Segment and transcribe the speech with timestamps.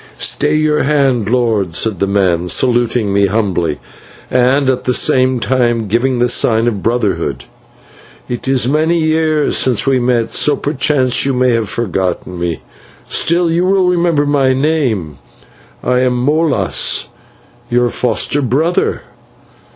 [0.17, 3.79] "Stay your hand, lord," said the man, saluting me humbly,
[4.31, 7.43] and at the same time giving the sign of brotherhood.
[8.27, 12.63] "It is many years since we met, so perchance you may have forgotten me;
[13.07, 15.19] still, you will remember my name;
[15.83, 17.07] I am Molas,
[17.69, 19.03] your foster brother."